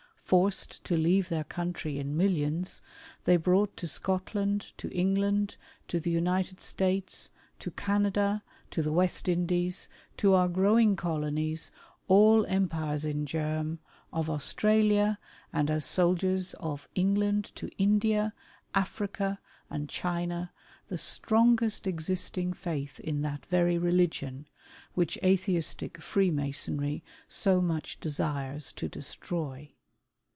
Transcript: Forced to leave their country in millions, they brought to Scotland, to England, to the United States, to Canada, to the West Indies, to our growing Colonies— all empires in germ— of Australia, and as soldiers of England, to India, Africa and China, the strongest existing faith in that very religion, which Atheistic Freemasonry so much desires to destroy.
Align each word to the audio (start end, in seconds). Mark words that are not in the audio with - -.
Forced 0.31 0.81
to 0.85 0.95
leave 0.95 1.27
their 1.27 1.43
country 1.43 1.99
in 1.99 2.15
millions, 2.15 2.81
they 3.25 3.35
brought 3.35 3.75
to 3.75 3.85
Scotland, 3.85 4.71
to 4.77 4.89
England, 4.93 5.57
to 5.89 5.99
the 5.99 6.09
United 6.09 6.61
States, 6.61 7.31
to 7.59 7.69
Canada, 7.69 8.41
to 8.69 8.81
the 8.81 8.93
West 8.93 9.27
Indies, 9.27 9.89
to 10.15 10.33
our 10.33 10.47
growing 10.47 10.95
Colonies— 10.95 11.69
all 12.07 12.45
empires 12.45 13.03
in 13.03 13.25
germ— 13.25 13.79
of 14.13 14.29
Australia, 14.29 15.19
and 15.51 15.69
as 15.69 15.83
soldiers 15.83 16.53
of 16.61 16.87
England, 16.95 17.51
to 17.55 17.67
India, 17.77 18.33
Africa 18.73 19.37
and 19.69 19.89
China, 19.89 20.53
the 20.87 20.97
strongest 20.97 21.85
existing 21.85 22.53
faith 22.53 23.01
in 23.01 23.21
that 23.21 23.45
very 23.47 23.77
religion, 23.77 24.47
which 24.93 25.17
Atheistic 25.25 25.99
Freemasonry 26.01 27.03
so 27.27 27.59
much 27.59 27.99
desires 27.99 28.71
to 28.71 28.87
destroy. 28.87 29.73